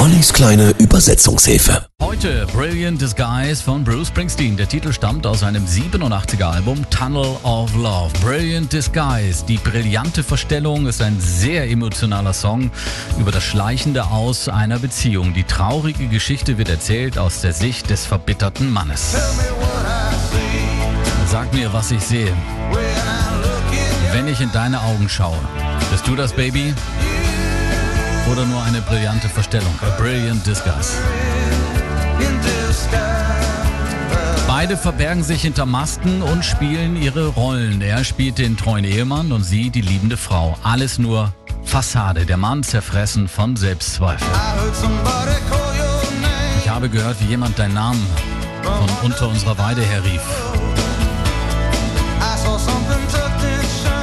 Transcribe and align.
Ollis 0.00 0.32
kleine 0.32 0.70
Übersetzungshilfe. 0.78 1.84
Heute 2.00 2.46
Brilliant 2.54 3.02
Disguise 3.02 3.62
von 3.62 3.84
Bruce 3.84 4.08
Springsteen. 4.08 4.56
Der 4.56 4.66
Titel 4.66 4.94
stammt 4.94 5.26
aus 5.26 5.40
seinem 5.40 5.66
87er 5.66 6.44
Album 6.44 6.88
Tunnel 6.88 7.36
of 7.42 7.74
Love. 7.76 8.10
Brilliant 8.22 8.72
Disguise, 8.72 9.44
die 9.46 9.58
brillante 9.58 10.22
Verstellung, 10.22 10.86
ist 10.86 11.02
ein 11.02 11.20
sehr 11.20 11.68
emotionaler 11.68 12.32
Song 12.32 12.70
über 13.18 13.30
das 13.30 13.44
schleichende 13.44 14.06
Aus 14.06 14.48
einer 14.48 14.78
Beziehung. 14.78 15.34
Die 15.34 15.44
traurige 15.44 16.06
Geschichte 16.06 16.56
wird 16.56 16.70
erzählt 16.70 17.18
aus 17.18 17.42
der 17.42 17.52
Sicht 17.52 17.90
des 17.90 18.06
verbitterten 18.06 18.72
Mannes. 18.72 19.16
Sag 21.26 21.52
mir, 21.52 21.74
was 21.74 21.90
ich 21.90 22.00
sehe. 22.00 22.32
Wenn 24.12 24.28
ich 24.28 24.40
in 24.40 24.50
deine 24.52 24.80
Augen 24.80 25.10
schaue, 25.10 25.36
bist 25.90 26.08
du 26.08 26.16
das 26.16 26.32
Baby? 26.32 26.72
Oder 28.30 28.46
nur 28.46 28.62
eine 28.62 28.80
brillante 28.80 29.28
Verstellung? 29.28 29.74
A 29.82 29.90
brilliant 30.00 30.46
disguise. 30.46 30.98
Beide 34.46 34.76
verbergen 34.76 35.24
sich 35.24 35.42
hinter 35.42 35.66
Masken 35.66 36.22
und 36.22 36.44
spielen 36.44 37.00
ihre 37.00 37.28
Rollen. 37.28 37.80
Er 37.80 38.04
spielt 38.04 38.38
den 38.38 38.56
treuen 38.56 38.84
Ehemann 38.84 39.32
und 39.32 39.42
sie 39.42 39.70
die 39.70 39.80
liebende 39.80 40.16
Frau. 40.16 40.56
Alles 40.62 40.98
nur 40.98 41.32
Fassade. 41.64 42.26
Der 42.26 42.36
Mann 42.36 42.62
zerfressen 42.62 43.26
von 43.26 43.56
Selbstzweifel. 43.56 44.26
Ich 46.62 46.68
habe 46.68 46.88
gehört, 46.88 47.16
wie 47.20 47.26
jemand 47.26 47.58
deinen 47.58 47.74
Namen 47.74 48.06
von 48.62 49.10
unter 49.10 49.28
unserer 49.28 49.58
Weide 49.58 49.82
her 49.82 50.04
rief. 50.04 50.22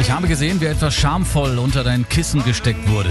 Ich 0.00 0.10
habe 0.10 0.28
gesehen, 0.28 0.60
wie 0.60 0.66
etwas 0.66 0.94
schamvoll 0.94 1.58
unter 1.58 1.82
dein 1.82 2.08
Kissen 2.08 2.44
gesteckt 2.44 2.88
wurde. 2.88 3.10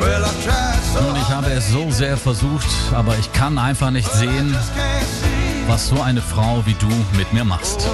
Nun, 0.00 1.16
ich 1.16 1.28
habe 1.28 1.50
es 1.50 1.70
so 1.70 1.90
sehr 1.90 2.16
versucht, 2.16 2.68
aber 2.92 3.16
ich 3.18 3.32
kann 3.32 3.58
einfach 3.58 3.90
nicht 3.90 4.10
sehen, 4.12 4.56
was 5.66 5.88
so 5.88 6.00
eine 6.00 6.22
Frau 6.22 6.62
wie 6.66 6.74
du 6.74 6.88
mit 7.16 7.32
mir 7.32 7.44
machst. 7.44 7.86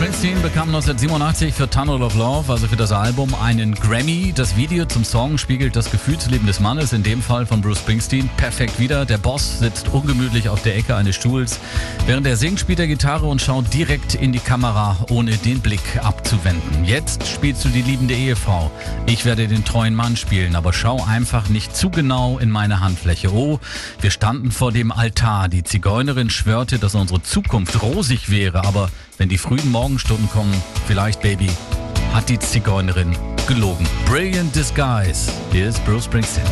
Springsteen 0.00 0.40
bekam 0.40 0.68
1987 0.68 1.52
für 1.52 1.68
Tunnel 1.68 2.02
of 2.02 2.14
Love, 2.14 2.50
also 2.50 2.66
für 2.66 2.76
das 2.76 2.90
Album, 2.90 3.34
einen 3.34 3.74
Grammy. 3.74 4.32
Das 4.34 4.56
Video 4.56 4.86
zum 4.86 5.04
Song 5.04 5.36
spiegelt 5.36 5.76
das 5.76 5.90
Gefühlsleben 5.90 6.46
des 6.46 6.58
Mannes, 6.58 6.94
in 6.94 7.02
dem 7.02 7.20
Fall 7.20 7.44
von 7.44 7.60
Bruce 7.60 7.80
Springsteen, 7.80 8.30
perfekt 8.38 8.80
wieder. 8.80 9.04
Der 9.04 9.18
Boss 9.18 9.58
sitzt 9.58 9.88
ungemütlich 9.88 10.48
auf 10.48 10.62
der 10.62 10.74
Ecke 10.74 10.96
eines 10.96 11.16
Stuhls. 11.16 11.60
Während 12.06 12.26
er 12.26 12.38
singt, 12.38 12.58
spielt 12.58 12.80
er 12.80 12.86
Gitarre 12.86 13.26
und 13.26 13.42
schaut 13.42 13.74
direkt 13.74 14.14
in 14.14 14.32
die 14.32 14.38
Kamera, 14.38 14.96
ohne 15.10 15.36
den 15.36 15.60
Blick 15.60 15.82
abzuwenden. 16.02 16.86
Jetzt 16.86 17.28
spielst 17.28 17.62
du 17.66 17.68
die 17.68 17.82
liebende 17.82 18.14
Ehefrau. 18.14 18.70
Ich 19.04 19.26
werde 19.26 19.48
den 19.48 19.66
treuen 19.66 19.94
Mann 19.94 20.16
spielen, 20.16 20.56
aber 20.56 20.72
schau 20.72 21.04
einfach 21.04 21.50
nicht 21.50 21.76
zu 21.76 21.90
genau 21.90 22.38
in 22.38 22.48
meine 22.48 22.80
Handfläche. 22.80 23.34
Oh, 23.34 23.60
wir 24.00 24.10
standen 24.10 24.50
vor 24.50 24.72
dem 24.72 24.92
Altar. 24.92 25.50
Die 25.50 25.62
Zigeunerin 25.62 26.30
schwörte, 26.30 26.78
dass 26.78 26.94
unsere 26.94 27.22
Zukunft 27.22 27.82
rosig 27.82 28.30
wäre, 28.30 28.64
aber 28.64 28.88
wenn 29.20 29.28
die 29.28 29.38
frühen 29.38 29.70
Morgenstunden 29.70 30.28
kommen, 30.30 30.50
vielleicht, 30.86 31.20
Baby, 31.20 31.50
hat 32.14 32.30
die 32.30 32.38
Zigeunerin 32.38 33.14
gelogen. 33.46 33.86
Brilliant 34.06 34.56
Disguise. 34.56 35.30
Hier 35.52 35.68
ist 35.68 35.84
Bruce 35.84 36.06
Springsteen. 36.06 36.46